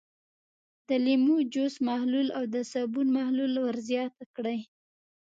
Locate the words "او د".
2.37-2.55